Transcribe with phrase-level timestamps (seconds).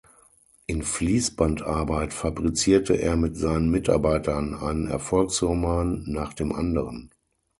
[0.65, 7.11] In Fließbandarbeit fabrizierte er mit seinen Mitarbeitern einen Erfolgsroman nach dem anderen.